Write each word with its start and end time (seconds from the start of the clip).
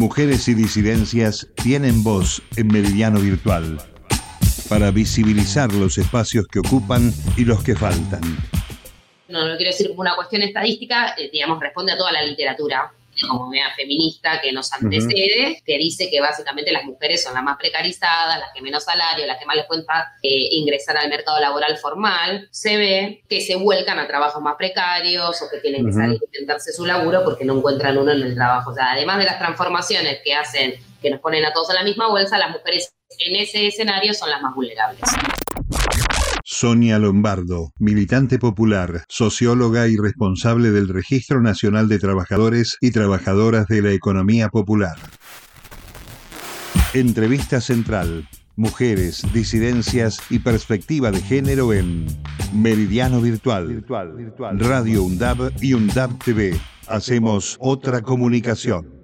Mujeres 0.00 0.48
y 0.48 0.54
disidencias 0.54 1.46
tienen 1.62 2.02
voz 2.02 2.42
en 2.56 2.68
Meridiano 2.68 3.20
Virtual 3.20 3.76
para 4.66 4.90
visibilizar 4.90 5.70
los 5.74 5.98
espacios 5.98 6.46
que 6.48 6.60
ocupan 6.60 7.12
y 7.36 7.44
los 7.44 7.62
que 7.62 7.76
faltan. 7.76 8.22
No, 9.28 9.46
no 9.46 9.56
quiero 9.58 9.70
decir 9.72 9.88
como 9.88 10.00
una 10.00 10.16
cuestión 10.16 10.40
estadística, 10.40 11.14
eh, 11.18 11.28
digamos, 11.30 11.60
responde 11.60 11.92
a 11.92 11.98
toda 11.98 12.12
la 12.12 12.22
literatura 12.22 12.90
como 13.28 13.48
una 13.48 13.74
feminista 13.74 14.40
que 14.40 14.52
nos 14.52 14.72
antecede, 14.72 15.62
que 15.64 15.78
dice 15.78 16.08
que 16.10 16.20
básicamente 16.20 16.72
las 16.72 16.84
mujeres 16.84 17.22
son 17.22 17.34
las 17.34 17.42
más 17.42 17.56
precarizadas, 17.56 18.38
las 18.38 18.50
que 18.54 18.62
menos 18.62 18.84
salario, 18.84 19.26
las 19.26 19.38
que 19.38 19.46
más 19.46 19.56
les 19.56 19.66
cuenta 19.66 20.12
eh, 20.22 20.48
ingresar 20.52 20.96
al 20.96 21.08
mercado 21.08 21.40
laboral 21.40 21.76
formal, 21.78 22.48
se 22.50 22.76
ve 22.76 23.22
que 23.28 23.40
se 23.40 23.56
vuelcan 23.56 23.98
a 23.98 24.06
trabajos 24.06 24.42
más 24.42 24.56
precarios 24.56 25.40
o 25.42 25.50
que 25.50 25.58
tienen 25.58 25.86
que 25.86 25.92
salir 25.92 26.20
a 26.20 26.24
intentarse 26.24 26.72
su 26.72 26.86
laburo 26.86 27.22
porque 27.24 27.44
no 27.44 27.56
encuentran 27.56 27.98
uno 27.98 28.12
en 28.12 28.22
el 28.22 28.34
trabajo. 28.34 28.70
O 28.70 28.74
sea, 28.74 28.92
además 28.92 29.18
de 29.18 29.24
las 29.24 29.38
transformaciones 29.38 30.20
que 30.24 30.34
hacen, 30.34 30.74
que 31.00 31.10
nos 31.10 31.20
ponen 31.20 31.44
a 31.44 31.52
todos 31.52 31.70
en 31.70 31.76
la 31.76 31.84
misma 31.84 32.08
bolsa, 32.08 32.38
las 32.38 32.50
mujeres 32.50 32.92
en 33.18 33.36
ese 33.36 33.66
escenario 33.66 34.14
son 34.14 34.30
las 34.30 34.40
más 34.40 34.54
vulnerables. 34.54 35.00
Sonia 36.52 36.98
Lombardo, 36.98 37.72
militante 37.78 38.40
popular, 38.40 39.04
socióloga 39.08 39.86
y 39.86 39.96
responsable 39.96 40.72
del 40.72 40.88
Registro 40.88 41.40
Nacional 41.40 41.88
de 41.88 42.00
Trabajadores 42.00 42.76
y 42.80 42.90
Trabajadoras 42.90 43.68
de 43.68 43.80
la 43.82 43.92
Economía 43.92 44.48
Popular. 44.48 44.96
Entrevista 46.92 47.60
central. 47.60 48.28
Mujeres, 48.56 49.24
disidencias 49.32 50.18
y 50.28 50.40
perspectiva 50.40 51.12
de 51.12 51.20
género 51.20 51.72
en 51.72 52.06
Meridiano 52.52 53.20
Virtual, 53.20 53.84
Radio 54.58 55.04
UNDAB 55.04 55.52
y 55.62 55.74
UNDAB 55.74 56.18
TV. 56.18 56.60
Hacemos 56.88 57.56
otra 57.60 58.02
comunicación. 58.02 58.99